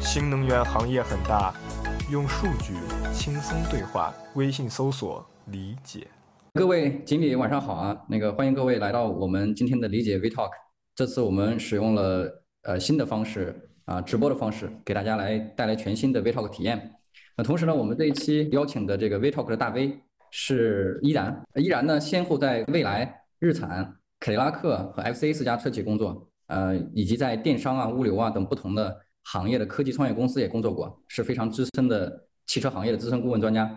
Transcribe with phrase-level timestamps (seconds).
[0.00, 1.54] 新能源行业很大，
[2.10, 2.74] 用数据
[3.12, 4.14] 轻松对话。
[4.34, 6.06] 微信搜索“理解”。
[6.54, 7.96] 各位经理晚上好啊！
[8.08, 10.50] 那个欢迎各位来到我们今天的理解 V Talk。
[10.94, 16.92] 这次我们使用了呃新的方式啊，直播的方式，给大家来带来全新的 V Talk 体验。
[17.36, 19.98] 那同时呢，我们这一期邀请的这个 V Talk 的大 V
[20.30, 21.42] 是依然。
[21.56, 28.96] 依然呢，先后在未来、日产、凯迪拉克和 FCA 四家车企工作，呃，以及在电商啊、物流啊等不同的
[29.32, 33.68] 行业的科技创业公司也工作过，是非常资深的汽车行业的资深顾问专家。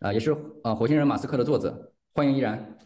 [0.00, 1.92] 啊，也是啊，火星人马斯克的作者。
[2.14, 2.76] 欢迎依然。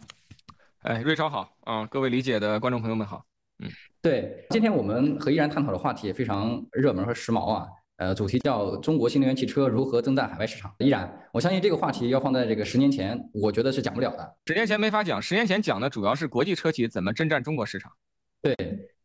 [0.83, 3.25] 哎，瑞超好啊，各位理解的观众朋友们好。
[3.61, 3.71] 嗯，
[4.03, 7.67] 对，今天我们和依然探讨的话题也非常热门和时髦啊。
[7.99, 10.73] 呃，主题叫中国新能源汽车如何征战海外市场。
[10.79, 14.37] 依然，我相信这个话题要放在这个十年前，我觉得是讲不了的。
[14.47, 17.93] 十年前没法讲，十年前讲的主要是国际车企怎么征战中国市场。
[18.41, 18.55] 对，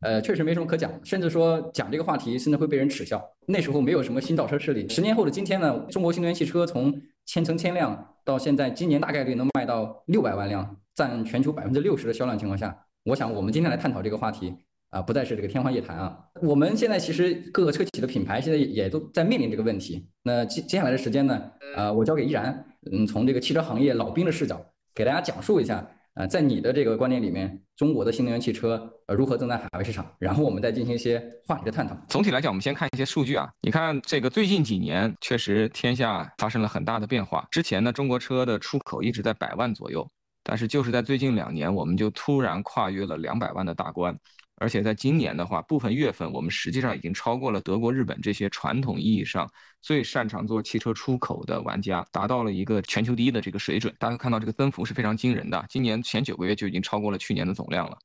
[0.04, 3.24] 呃，确实没什么可讲，甚至说讲这个话题，甚至会被人耻笑。
[3.48, 4.88] 那时候没有什么新造车势力。
[4.90, 6.94] 十年后的今天呢，中国新能源汽车从
[7.26, 14.54] 千乘千辆到现在，今年大概率能卖到六百万辆，占全球百分之六十的销量情况下，我想我们今天来探讨这个话题。
[14.94, 16.16] 啊，不再是这个天方夜谭啊！
[16.40, 20.08] 我们现在其实各个车企的品牌现在也都在面临这个问题。
[20.22, 21.42] 那接接下来的时间呢，
[21.76, 25.84] 呃，我交给依然，嗯，从这个汽车行业老兵的视角，给大家讲述一下，
[26.16, 31.98] 呃，在你的这个观念里面，中国的新能源汽车呃如何正在海外市场，然后我们再进行一些话题的探讨。
[32.08, 37.48] 总体来讲，我们先看一些数据啊，你看这个最近几年确实天下发生了很大的变化。
[37.50, 40.08] 之前呢，中国车的出口一直在百万左右，
[40.44, 44.16] 但是就是在最近两年，我们就突然跨越了两百万的大关。
[44.58, 49.50] 而且在今年的话，部分月份我们实际上已经超过了德国、日本这些传统意义上
[49.82, 53.94] 最擅长做汽车出口的玩家，达到了一个全球第一的这个水准。
[53.98, 57.98] 大家看到这个增幅是非常惊人的，今年前九个月就已经超过了去年的总量了。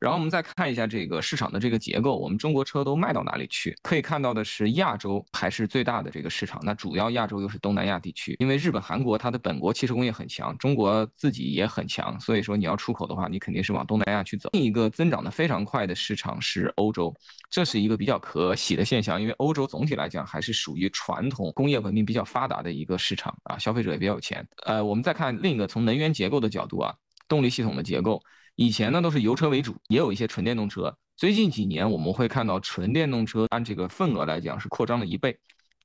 [0.00, 3.76] 然后我们再看一下这个市场的这个结构，我们中国车都卖到哪里去？
[3.82, 6.60] 可以看到的是，亚洲还是最大的这个市场。
[6.62, 14.48] 那主要亚洲又是东南亚地区，因为日本、韩国它的本国汽车工业很强，中国自己也很强，所以说你要出口的话，你肯定是往东南亚去走。
[14.52, 17.12] 另一个增长的非常快的市场是欧洲，
[17.50, 24.46] 这是一个比较可喜的现象，因为欧洲总体来讲还是属于传统工业文明比较发达的一个市场啊，消费者也比较有钱。
[24.64, 26.94] 呃，我们再看另一个从能源结构的角度啊，
[27.26, 28.22] 动力系统的结构。
[28.58, 30.92] 以前呢都是油车为主，也有一些纯电动车。
[31.16, 35.38] 最近几年我们会看到纯电动车按这个份额来讲是扩张了一倍，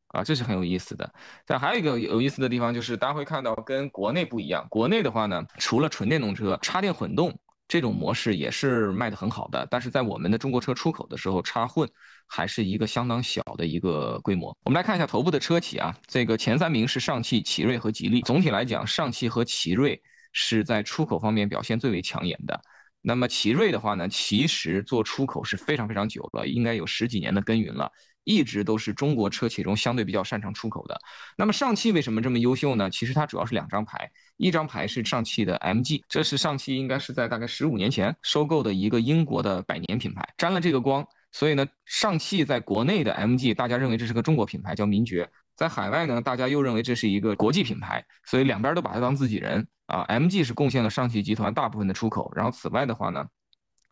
[0.07, 1.13] 啊，这是很有意思的。
[1.45, 4.65] 但还有一个有意思的地方就是，大家会看到跟国内不一样。
[4.71, 7.31] 国内的话呢，除了纯电动车，插电混动
[7.67, 9.67] 这种模式也是卖的很好的。
[9.69, 11.87] 但是在我们的中国车出口的时候，插混
[12.25, 14.57] 还是一个相当小的一个规模。
[14.65, 18.23] 我们来看一下头部的车企啊，这个前三名是上汽、奇瑞和吉利。
[18.23, 20.01] 总体来讲，上汽和奇瑞。
[20.33, 22.59] 是在出口方面表现最为抢眼的。
[23.01, 27.91] 那么奇瑞的话呢，其实做出口是非常非常久了，应该有十几年的耕耘了，
[28.23, 30.97] 一直都是中国车企中相对比较擅长出口的。
[31.37, 32.89] 那么上汽为什么这么优秀呢？
[32.89, 41.05] 其实它主要是两张牌，一张牌是上汽的 MG，这是上汽应该是在大概十五年前收购的一个英国的百年品牌，沾了这个光。
[41.33, 50.03] 所以呢，上汽在国内的 MG，大家认为这是个中国品牌，叫名爵；在海外呢，大家又认为这是一个国际品牌，所以两边都把它当自己人啊。
[50.05, 53.25] MG 是贡献了上汽集团大部分的出口，然后此外的话呢，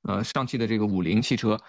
[0.03, 1.59] 呃，上汽的这个五菱汽车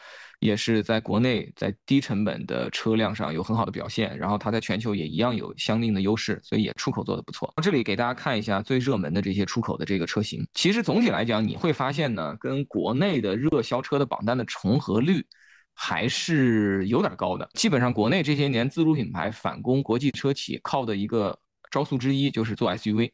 [0.40, 7.52] 也是在国内在低成本的车辆上有很好的表现，然后它在全球也一样有相应的优势，所以也出口做得不错。
[7.62, 15.26] 这里给大家看一下最热门的这些出口的这个车型，其实总体来讲，你会发现呢，跟国内的热销车的榜单的重合率。
[15.74, 17.48] 还是有点高的。
[17.54, 21.38] 基本上，国内这些年自主品牌反攻国际车企，靠的一个
[21.70, 23.10] 招数之一就是做 SUV。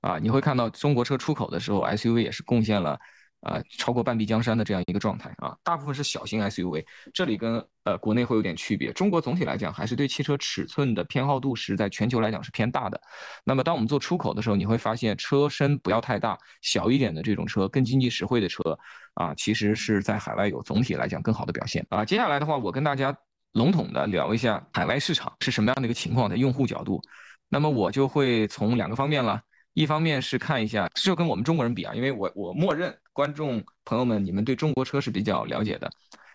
[0.00, 2.98] 啊，你会看到中国车出口的时候，SUV 也是贡献了。
[3.42, 8.92] 啊，超过半壁江山的这样一个状态啊，大部分是小型 SUV，这里跟呃国内会有点区别。
[8.92, 13.00] 中国总体来讲还是对汽车尺寸的偏好度是在全球来讲是偏大的。
[13.44, 18.78] 那么当我们做出口的时候，你会发现车身不要太大，小一点的这种车更经济实惠的车
[19.14, 22.04] 啊，其实是在海外有总体来讲更好的表现啊。
[22.04, 23.12] 接下来的话，我跟大家
[23.54, 27.02] 笼统的聊一下海外市场是什么样的一个情况，在用户角度，
[27.48, 29.42] 那么我就会从两个方面了。
[29.74, 35.90] 一方面是看一下，这就跟我们中国人比啊，因为我我默认观众朋友们你们对中国车是比较了解的，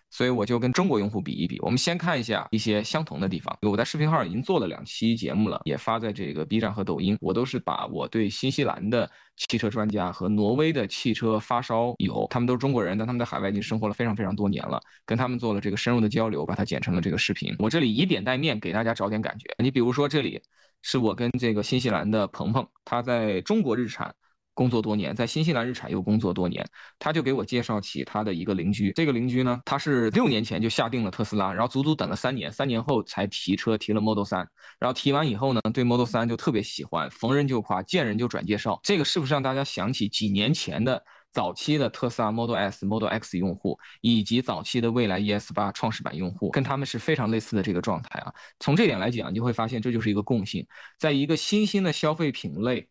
[0.10, 1.60] 所以我就跟中国用户比一比。
[1.62, 3.58] 我们先看一下一些相同的地方。
[3.62, 7.18] 我在视频号已经做了两期节目了，也发在这个 B 站和抖音。
[7.22, 17.56] 我都是把我对新西兰的汽车专家和挪威的汽车发烧友，他们都是中国人，但他们在海外已经生活了非常非常多年了，跟他们做了这个深入的交流，把它剪成了这个视频。
[17.60, 19.46] 我这里以点带面，给大家找点感觉。
[19.62, 20.42] 你比如说这里。
[20.84, 24.14] 是我跟这个新西兰的鹏鹏，他在中国日产
[24.58, 26.68] 工作多年，在新西兰日产又工作多年，
[26.98, 28.92] 他就给我介绍起他的一个邻居。
[28.94, 34.38] 这个邻居呢，他是六年前就下定了特斯拉，然后足足等了三年，三年后才提车提了 Model 3。
[34.80, 38.80] 然后提完以后呢，对 Model 3就特别喜欢，逢人就夸，见人就转介绍。
[38.82, 48.34] 这个是不是让大家想起几年前的早期的特斯拉 Model S、Model X 用户，以及早期的蔚来 ES 八创始版用户，跟他们是非常类似的这个状态啊？
[48.60, 50.66] 从这点来讲，你就会发现这就是一个共性，
[50.98, 52.90] 在一个新兴的消费品类。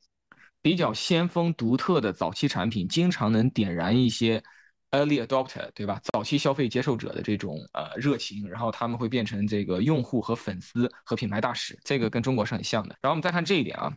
[0.62, 4.42] 比较先锋独特的早期产品，经常能点燃一些
[4.90, 6.00] early adopter，对吧？
[6.12, 12.96] 早期消费接受者的这种呃热情，然后他们会变成这个用户和粉丝和品牌大使，这个跟中国是很像的。
[13.00, 13.92] 然后我们再看这一点啊，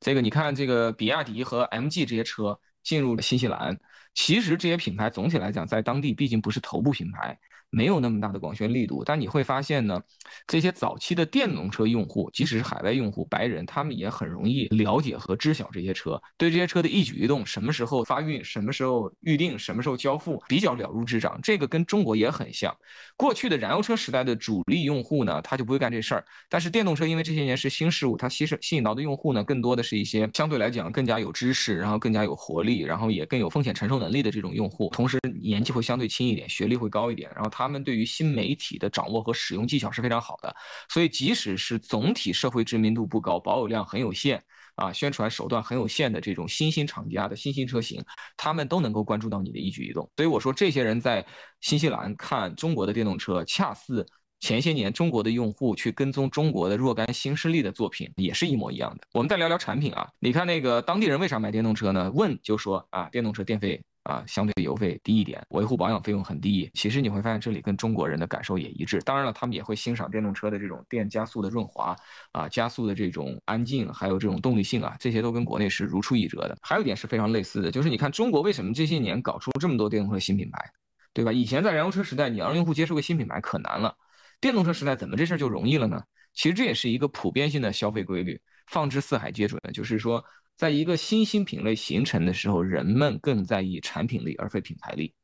[0.00, 3.78] 这个你看这个比亚迪和 MG 这些车进入了新西兰，
[4.14, 7.38] 其实这些品牌总体来讲在当地毕竟不是头部品牌。
[7.72, 9.98] 没有那么大的广宣力度，但你会发现呢，
[10.46, 21.40] 这些早期的电动车用户，即使是海外用户、白人，他们也很容易了解和知晓这些车，对这些车的一举一动，什么时候发运，什么时候预定，什么时候交付，比较了如指掌。
[21.42, 22.76] 这个跟中国也很像。
[23.16, 26.24] 过去的燃油车时代的主力用户呢，他就不会干这事儿。
[26.50, 40.52] 但是电动车因为这些年是新事物，它吸吸引到的用户呢，更多的是一些相对来讲更加有知识，然后更加有活力，然后也更有风险承受能力的这种用户，同时年纪会相对轻一点，学历会高一点，然后他们对于新媒媒体的掌握和使用技巧是非常好的，
[40.88, 44.42] 所以即使是总体社会知名度不高、保有量很有限
[44.74, 48.04] 啊、宣传手段很有限的这种新兴厂家的新兴车型，
[48.36, 50.10] 他们都能够关注到你的一举一动。
[50.16, 51.24] 所以我说，这些人在
[51.60, 54.04] 新西兰看中国的电动车，恰似
[54.40, 59.06] 前些年中国的用户去跟踪中国的若干新势力的作品，也是一模一样的。
[59.12, 62.10] 我们再聊聊产品啊，你看那个当地人为啥买电动车呢？
[62.12, 63.84] 问就说啊，电动车电费。
[64.04, 66.68] 啊，相对油费低一点，维护保养费用很低。
[66.74, 69.00] 其实你会发现这里跟中国人的感受也一致。
[69.02, 71.96] 当然了，他们也会欣赏电动车的这种电加速的润滑
[72.32, 76.58] 啊，加速的这种安静，还有这种动力性啊，这些都跟国内是如出一辙的。
[76.60, 80.58] 还有一点是非常类似的，就是你看中国为什么这些年搞出这么多电动车新品牌，
[81.12, 81.32] 对吧？
[81.32, 83.94] 以前在燃油车时代，你要让用户接受个新品牌可难了，
[84.40, 86.02] 电动车时代怎么这事儿就容易了呢？
[86.34, 90.24] 其实这也是一个普遍性的消费规律，放之四海皆准，就是说。
[90.56, 95.14] 在一个新兴品类形成的时候，人们更在意产品力而非品牌力。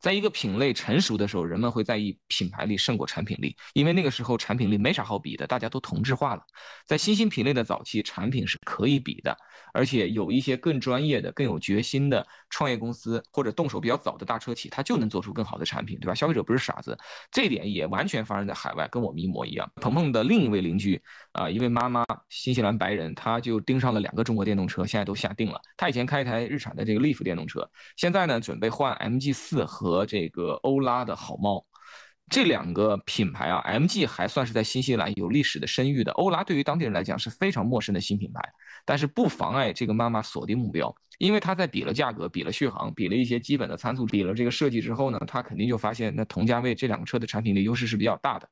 [0.00, 6.42] 在一个品类成熟的时候，人们会在意品牌力胜过产品力，因为那个时候产品力没啥好比的，大家都同质化了。
[6.86, 9.36] 在新兴品类的早期，产品是可以比的，
[9.74, 16.14] 而且有一些更专业的、更有决心的创业公司或者动手比较早的大车企，它就能做出更好的产品，对吧？
[16.14, 16.96] 消费者不是傻子，
[17.32, 19.68] 这点也完全发生在海外，跟我们一模一样。
[19.80, 21.02] 鹏鹏的另一位邻居
[21.32, 25.60] 啊，一位妈妈，新西兰白人，她就盯上了两个中国电动车，现在都下定了。
[25.76, 29.87] 她以前开一台日产的这个 Leaf 电动车，现在呢准备换 MG 四和。
[29.88, 31.64] 和这个欧拉的好猫，
[32.28, 38.40] 这两个品牌啊，MG 还算是在新西兰有历史的声誉的，欧拉对于当地人来讲是非常陌生的新品牌，
[38.84, 48.46] 但是不妨碍这个妈妈锁定目标，因为她在比了价格、比了续航、比了一些基本的参数、比了这个设计之后呢，她肯定就发现那同价位这两个车的产品力优势是比较大的，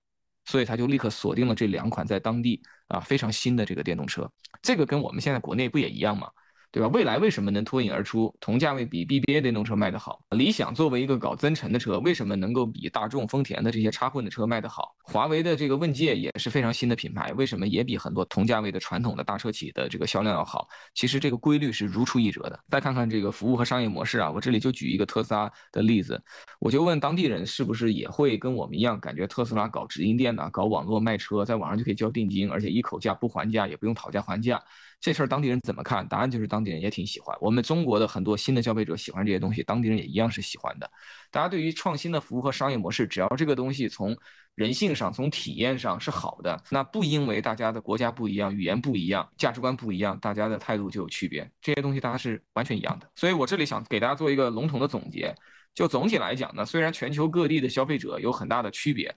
[0.46, 4.30] 所以她就立刻锁定了这两款在当地啊非常新的这个电动车，
[4.62, 6.30] 这个跟我们现在国内不也一样吗？
[6.72, 6.88] 对吧？
[6.88, 8.34] 未来为什么能脱颖而出？
[8.40, 10.20] 同价位比 BBA 电动车卖得好。
[10.30, 14.94] 理想作为一个搞增程的车，为什么能够比大众、丰田的这些插混的车卖得好？
[15.02, 20.68] 华为的这个问界也是非常新的品牌，为什么也比很多同价位的传统的大车企的这个销量要好？
[20.94, 22.60] 其实这个规律是如出一辙的。
[22.68, 26.22] 再看看这个服务和商业模式啊，我这里就举一个特斯拉的例子，
[26.60, 34.62] 我就问当地人是不是也会跟我们一样，感觉特斯拉搞直营店呢，搞网络卖车，在网上就可以交定金，而且一口价不还价，也不用讨价还价。
[35.00, 36.06] 这事儿当地人怎么看？
[36.08, 37.36] 答案就是当地人也挺喜欢。
[37.40, 40.90] 我们中国的很多新的消费者喜欢这些东西，当地人也一样是喜欢的。
[41.30, 44.16] 大家对于创新的服务和商业模式，只要这个东西从
[44.56, 51.48] 人性上、从体验上是好的，那不因为大家的国家不一样、语言不一样、价值观不一样，大家的态度就有区别。
[51.60, 53.08] 这些东西大家是完全一样的。
[53.14, 55.32] 所以我这里想给大家做一个笼统的总结，
[55.74, 59.14] 就总体来讲呢，虽然全球各地的消费者有很大的区别，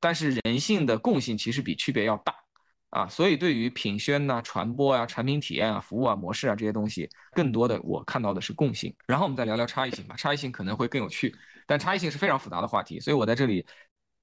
[0.00, 2.34] 但是人性的共性其实比区别要大。
[2.90, 8.92] 啊，所以对于品宣呐、传播啊、产品体验啊、服务啊、模式啊这些东西，更多的我看到的是共性。
[9.06, 11.34] 然后我们再聊聊差异性吧，差异性可能会更有趣，
[11.66, 13.64] 但差异性是非常复杂的话题，所以我在这里，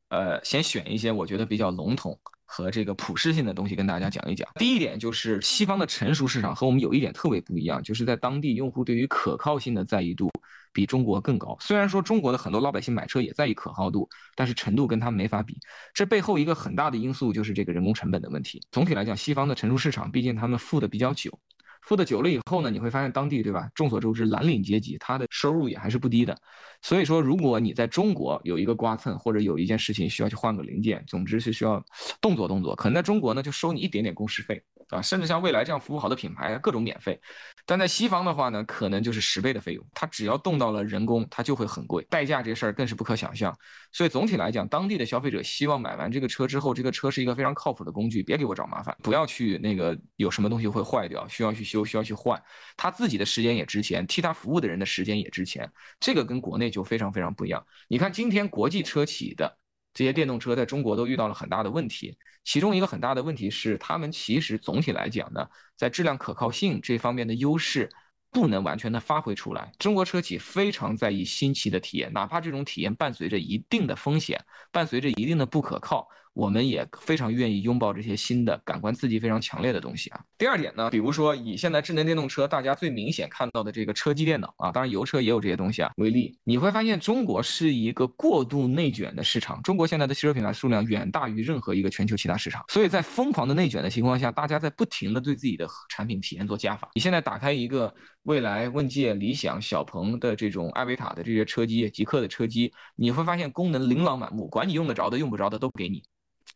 [0.09, 4.49] 呃，先选一些我觉得比较笼统和这个普适性的东西跟大家讲一讲。
[4.55, 10.31] 第一点就是西方的成熟市场和我们有一点特别不一样，就是在当地用户对于可靠性的在意度。
[10.73, 11.57] 比中国更高。
[11.59, 15.57] 虽然说中国的很多老百姓买车也在意可靠度，但是程度跟他们没法比。
[15.91, 18.61] 这背后一个很大的因素就是这个人工成本的问题。
[18.69, 21.39] 总体来讲，西方的成熟市场，毕竟他们富的比较久，
[21.87, 23.69] 富的久了以后呢，你会发现当地对吧？
[23.73, 26.37] 众所周知，蓝领阶级他的收入也还是不低的。
[26.81, 31.81] 所以说，如果你在中国有一个刮蹭，或者有一件事情需要去换个零件，总之是需要
[32.19, 37.19] 动作动作，可能在中国呢就收你一点点工时费啊，甚至像未来这样服务好的品牌，各种免费。
[37.65, 43.57] 但在西方的话呢，可能就是十倍的费用，它只要动到了人工，它就会很贵，代价这事儿更是不可想象。
[43.91, 52.41] 所以总体来讲，当地的消费者希望买完这个车之后，这个车是一个非常靠谱的工具，别给我找麻烦，不要去那个有什么东西会坏掉，需要去修，需要去换，
[52.75, 57.65] 他自己的时间也值钱，替他服务的人的时间也值钱，这个跟国内就非常非常不一样。
[57.87, 59.57] 你看今天国际车企的。
[59.93, 67.89] 这些电动车在中国都遇到了很大的问题，其中一个很大的问题是，他们其实总体来讲呢，在质量可靠性这方面的优势
[68.29, 69.71] 不能完全的发挥出来。
[69.79, 76.07] 中国车企非常在意新奇的体验，哪怕这种体验伴随着一定的风险，伴随着一定的不可靠。
[76.37, 80.21] 我们也非常愿意拥抱这些新的感官刺激非常强烈的东西啊。
[80.37, 89.59] 第二点呢，比如说以现在智能电动车大家最明显看到的这个车机电脑啊，当然油车也有这些东西啊为例，你会发现中国是一个过度内卷的市场。
[89.63, 96.87] 中国现在的汽车品牌数量远大于任何一个全球其他市场，所以在疯狂的内卷的情况下，大家在不停的对自己的产品体验做加法。
[96.93, 97.91] 你现在打开一个
[98.25, 106.03] 蔚来、问界、理想、小鹏的这种艾维塔的这些车机，极客的车机，你会发现功能琳琅满目，管你用得着的用不着的都给你。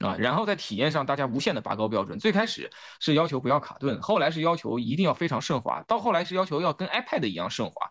[0.04, 2.20] 啊，然后在体验上，大家无限的拔高标准。
[2.20, 7.90] 最开始是要求不要卡顿，后来是要求一定要非常顺滑，到后来是要求要跟 iPad 一样顺滑。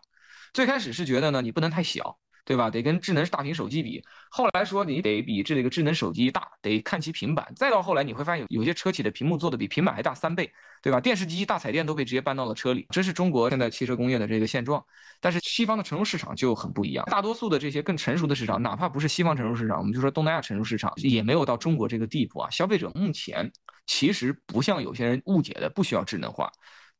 [0.53, 2.20] 最开始是觉得呢，你不能太小。
[2.45, 2.69] 对吧？
[2.69, 4.03] 得跟智能大屏手机比。
[4.29, 7.51] 后来说你得比这个智能手机大，得看其平板。
[7.55, 10.99] 再到后来你会发现有有些车企的屏幕做的比平板还大三倍，对吧？
[10.99, 14.83] 电视机、大彩电都被直接搬到了车里，这是中国现在汽车工业的这个现状。
[15.19, 22.49] 但是西方的成熟市场就很不一样，大多数的这些更成熟的市场，哪怕不是西方成熟市场，我们就说东南亚成熟市场，也没有到中国这个地步啊。
[22.49, 23.51] 消费者目前
[23.85, 26.51] 其实不像有些人误解的，不需要智能化。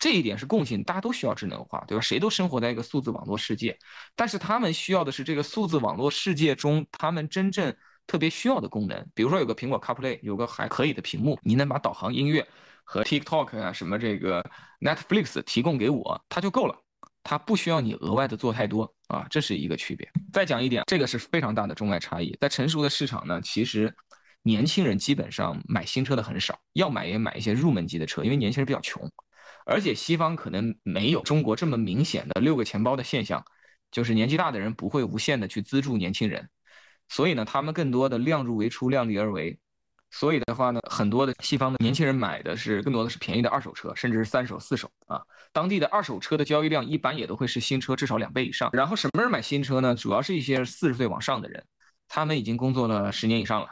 [0.02, 2.02] 这一点是共性，大家都需要智能化，对吧？
[2.02, 3.78] 谁都生活在一个数字网络世界，
[4.16, 7.72] 但是他们需要的是这个数字网络世界中他们真正
[8.08, 9.08] 特别需要的功能。
[9.14, 12.44] 比如说有个苹果 CarPlay，有个还可以的屏幕，你能把导航、音乐
[12.84, 14.44] 和 TikTok 啊什么这个
[14.80, 16.76] Netflix 提供给我，它就够了，
[17.22, 20.12] 它不需要你额外的做太多啊，这是一个区别。
[20.34, 22.36] 再讲一点，这个是非常大的中外差异。
[22.42, 23.96] 在成熟的市场呢，其实
[24.42, 29.08] 年轻人基本上买新车的很少，要买也买一些入门级的车，因为年轻人比较穷。
[29.72, 33.44] 而且西方可能没有中国这么明显的六个钱包的现象，
[33.90, 36.50] 就是年纪大的人不会无限的去资助年轻人，
[37.08, 39.58] 所以呢，他们更多的量入为出，量力而为。
[40.14, 45.22] 所以的话呢，很多的西方的年轻人买的是更多的是便宜的二手车，甚至是三手、四手啊。
[45.54, 48.70] 当地的二手车的交易量一般也都会是新车至少两倍以上。
[48.74, 49.96] 然后什么人买新车呢？
[49.96, 51.64] 主要是一些四十岁往上的人，
[52.10, 53.70] 他们已经工作了十年以上了，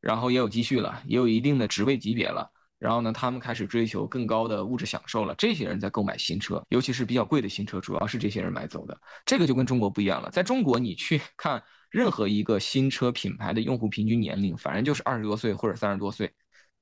[0.00, 2.50] 然后也有积蓄了，也有一定的职位级别了。
[2.82, 5.32] 然后呢，他们开始追求更高的物质享受了。
[5.38, 9.00] 这些人在购买新车，尤其是比较贵的新车，主要是这些人买走的。
[9.24, 10.28] 这个就跟中国不一样了。
[10.30, 11.62] 在中国，你去 看
[11.92, 16.34] 任何一个新车品牌的用户平均年龄，反正就是二十多岁或者三十多岁，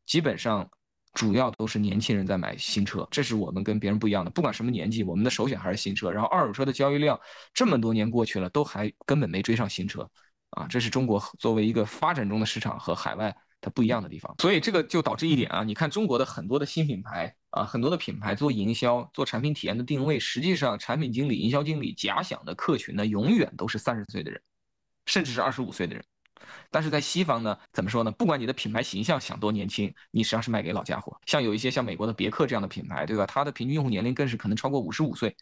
[0.06, 0.66] 基本上
[1.12, 3.06] 主要都是年轻人在买新车。
[3.10, 4.30] 这是我们跟别人不一样的。
[4.30, 6.10] 不管什么年纪，我们的首选还是新车。
[6.10, 7.20] 然后二手车的交易量
[7.52, 10.08] 这么多年过去了，都还根本没追上新车，
[10.52, 13.36] 啊，这是中国作为一个发展中的市场和海外。
[13.60, 24.40] 它不一样的地方，所以这个就导致一点啊，你看中国的很多的新品牌啊，很多的品牌做营销、做产品体验的定位，实际上产品经理、营销经理假想的客群呢，永远都是三十岁的人，
[25.04, 26.02] 甚至是二十五岁的人。
[26.70, 28.10] 但是在西方呢，怎么说呢？
[28.10, 31.20] 不管你的品牌形象想多年轻，你实际上是卖给老家伙。
[31.26, 33.26] 像有一些像美国的别克这样的品牌，对吧？
[33.26, 35.36] 它的平均用户年龄更是可能超过五十五岁，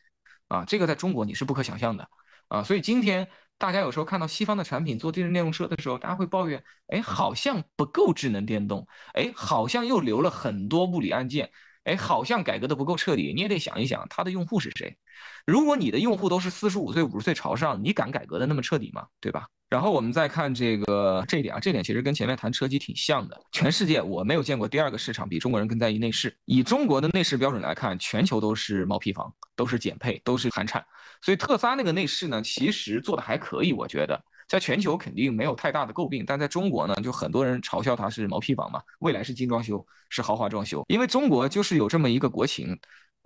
[0.48, 2.10] 啊，这个在中国你是不可想象的，
[2.48, 3.28] 啊，所以今天。
[3.58, 11.50] 大家有时候看到西方的产品做智能电动车的时候，大家会抱怨，哎，好像不够智能电动，哎，好像又留了很多物理按键，
[11.82, 13.34] 哎，好像改革的不够彻底。
[13.34, 14.96] 你也得想一想，它的用户是谁？
[15.44, 19.08] 如果你的用户都是四十五岁、五十岁朝上，你敢改革的那么彻底吗？
[19.20, 19.48] 对吧？
[19.70, 23.38] 然后我们再看这个这一点啊，这点其实跟前面谈车机挺像的。
[23.52, 26.34] 全世界我没有见过第二个市场比中国人更在意内饰。
[26.46, 30.84] 以中国的内饰标准来看，全球都是毛坯房，都是减配，都是寒产。
[31.20, 42.78] 所以特斯拉那个内饰呢，其实做的还可以，我觉得在全球肯定没有太大的诟病，但在中国呢，就很多人嘲笑它是毛坯房嘛，未来是精装修，是豪华装修，因为中国就是有这么一个国情，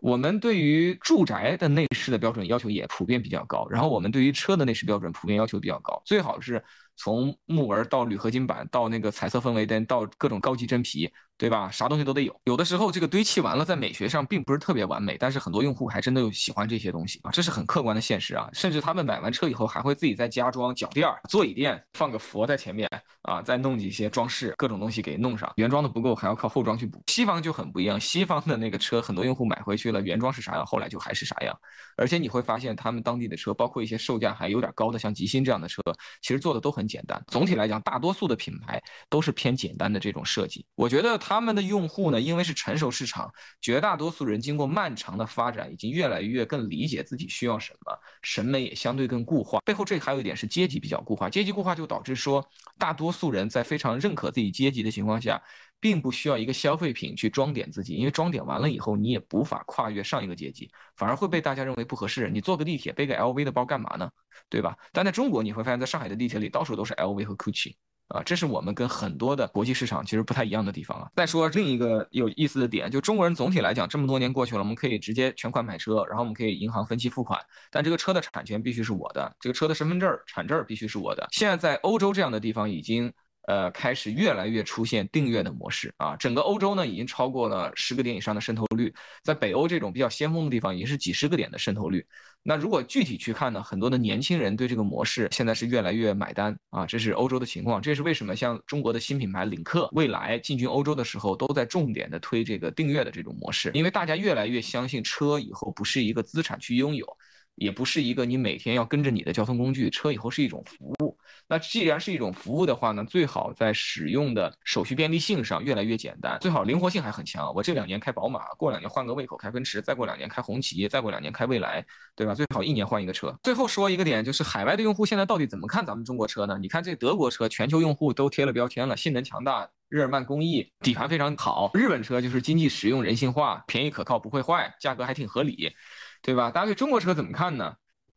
[0.03, 6.63] 我们对于住宅的内饰的标准要求也普遍比较高，然后我们对于车的内饰标准普遍要求比较高，最好是
[6.97, 11.71] 从木纹到铝合金板到那个彩色氛围灯到各种高级真皮，对吧？
[11.71, 12.41] 啥东西都得有。
[12.45, 18.49] 有的时候这个堆砌完了，在美学上并不是特别完美，但是很多用户还真的有喜欢这些东西啊，这是很客观的现实啊。
[18.53, 22.89] 甚至他们买完车以后，还会自己再加装脚垫、座椅垫，放个佛在前面
[23.23, 25.51] 啊，再弄几些装饰，各种东西给弄上。
[25.57, 27.03] 原装的不够，还要靠后装去补。
[27.07, 31.59] 西方就很不一样，西方的那个车，很多用户买回去了，原装是啥样，后来就还是啥样。
[31.97, 35.83] 而且你会发现，他们当地的车，包括一些售价还有点高的，像极星这样的车，
[36.21, 37.23] 其实做的都很很简单。
[37.29, 40.67] 总体来讲，大多数的品牌都是偏简单的这种设计。
[40.75, 49.61] 我觉得他们的用户呢，因为是成熟市场，绝大多数人经过漫长的发展，已经越来越更理解自己需要什么，审美也相对更固化。
[49.65, 52.45] 背后这还有一点是阶级比较固化，阶级固化就导致说，
[52.77, 55.41] 大多数人在非常认可自己阶级的情况下，
[55.83, 62.31] 并不需要一个消费品去装点自己，因为装点完了以后，你也无法跨越上一个阶级，反而会被大家认为不合适。
[62.31, 64.09] 你坐个地铁背个 LV 的包干嘛呢？
[64.49, 64.77] 对吧？
[64.93, 67.75] 但在中国你会发现，在上海的地铁里，到处都是 LV 和 Gucci。
[68.09, 71.09] 啊，这是我们跟很多的国际市场其实不太一样的地方啊。
[71.17, 81.27] 再说另一个有意思的点，就中国人总体来讲，这么多年过去了，我们可以直接全款买车，然后我们可以银行分期付款，但这个车的产权必须是我的，这个车的身份证产证必须是我的。
[81.33, 83.13] 现在在欧洲这样的地方已经。
[83.47, 92.07] 呃，开始越来越出现订阅的模式啊，整个欧洲呢已经超过了十个点以上的渗透率，在北欧这种比较先锋的地方，也是几十个点的渗透率。
[92.45, 97.81] 那如果具体去看呢，很多的年轻人对这个模式现在是越来越买单啊，这是欧洲的情况。
[97.81, 107.07] 这是为什么像中国的新品牌领克、蔚来进军欧洲的时候，都在重点的推这个订阅的这种模式，因为大家越来越相信车以后不是一个资产去拥有。
[107.55, 111.19] 也不是一个你每天要跟着你的交通工具，车以后是一种服务。
[111.49, 117.53] 那既然是一种服务的话呢，最好在使用的手续便利性上越来越简单，最好灵活性还很强。
[117.55, 121.85] 我这两年开宝马，过两年换个胃口开奔驰，再过两年开红旗，再过两年开蔚来，
[122.17, 122.35] 对吧？
[122.35, 123.37] 最好一年换一个车。
[123.43, 126.59] 最后说一个点，就是海外的用户现在到底怎么看咱们中国车呢？
[126.59, 131.71] 你看这德国车，全球用户都贴了标签了，性能强大，日耳曼工艺，底盘非常好。
[131.75, 135.75] 日本车就是经济实用、人性化、便宜可靠、不会坏，价格还挺合理。
[136.23, 136.51] 对吧？
[136.51, 137.75] 大家对中国车怎么看呢？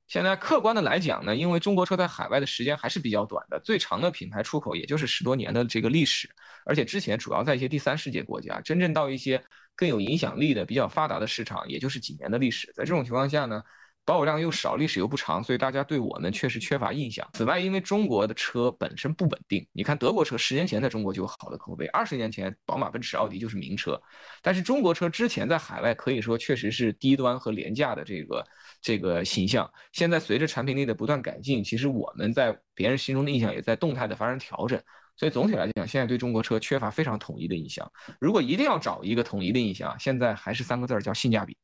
[0.08, 6.30] 现在客观的来讲呢，因为中国车在海外的时间还是比较短的，最长的品牌出口也就是十多年的这个历史，
[6.66, 9.44] 而且之前主要在一些第三世界国家，真正到一些
[9.76, 12.72] 更有影响力的、比较发达的市场，也就是几年的历史。
[12.76, 13.64] 在这种情况下呢？
[14.06, 17.28] 保有量又少，历史又不长，所以大家对我们确实缺乏印象。
[17.34, 24.00] 此外，因为中国的车本身不稳定，你看德国车十年前在中国就有好的口碑，二十年前宝马、奔驰、奥迪就是名车，
[24.44, 28.46] 但是中国车之前在海外可以说确实是低端和廉价的这个
[28.80, 29.70] 这个形象。
[29.92, 34.80] 现在随着产品力的不断改进，其实我们在别人心中的印象也在动态的发生调整。
[35.18, 37.90] 所以总体来讲，现在对中国车缺乏非常统一的印象。
[38.20, 41.58] 如果一定要找一个统一的印象，现在还是三个字儿叫性价比。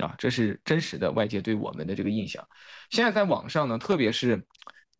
[0.00, 2.46] 啊，这是真实的外界对我们的这个印象。
[2.90, 4.46] 现在在网上呢，特别是。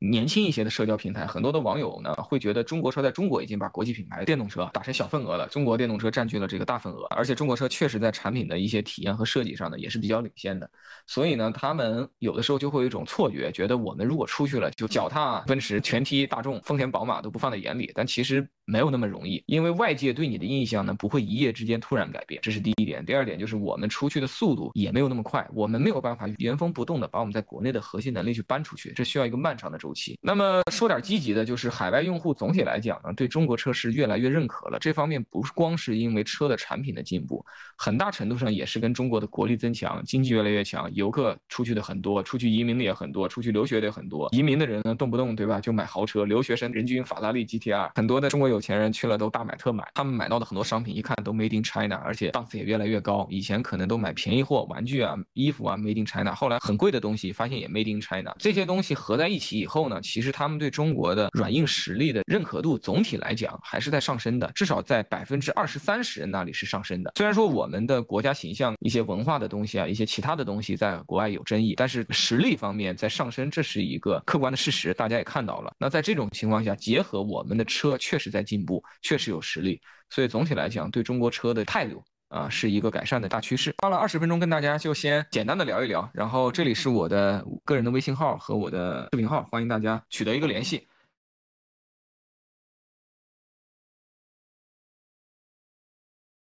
[0.03, 10.71] 年轻一些的社交平台，很多的网友呢会觉得中国车在中国已经把国际品牌电动车打成小份额了，中国电动车占据了这个大份额，而且中国车确实在产品的一些体验和设计上呢也是比较领先的，
[11.07, 23.05] 所以呢，他们有的时候就会有一种错觉，觉得我们如果出去了就脚踏奔驰、全踢大众、丰田、宝马都不放在眼里，但其实没有那么容易，因为外界对你的印象呢不会一夜之间突然改变，这是第一点。
[23.05, 29.90] 第二点就是我们出去的速度也没有那么快，我们没有办法原封不动的把我们在国内的核心能力去搬出去，这需要一个漫长的周。
[30.21, 34.79] 那么说点积极的，就是海外用户总体来讲呢，对中国车是越来越认可了。
[34.79, 37.45] 这方面不是光是因为车的产品的进步，
[37.77, 44.29] 很大程度上也是跟中国的国力增强、经济越来越强，游客出去的很多，出去移民的也很多，出去留学的也很多。
[44.33, 53.27] 移民的人呢，动不动对吧就买豪车，留学生人均法拉利 GTR，很多的中国有钱人去了都大买特买，他们买到的很多商品一看都 Made in China，而且档次也越来越高。
[53.31, 58.35] 以前可能都买便宜货，玩具啊、衣服啊 Made in China，后来很贵的东西发现也 Made in China。
[58.39, 60.61] 这些东西合在一起以后后呢，其实他们。
[60.61, 67.11] 对中国的软硬实力的认可度总体来讲还是在上升的，至少在百分之二十三十人那里是上升的。
[67.17, 75.73] 虽然说我们的国家形象、一些文化的东西啊、一些其他的东西在国外有争议，但是实力方面在上升，这是一个客观的事实，大家也看到了。
[75.79, 82.05] 那在这种情况下，结合我们的车确实在进步，确实有实力，所以总体来讲，对中国车的态度。
[82.31, 83.75] 啊，是一个改善的大趋势。
[83.83, 90.87] 花了二十分钟跟大家就先简单的聊一聊，然后这里是我的个人的微信号和我的视频号，欢迎大家取得一个联系。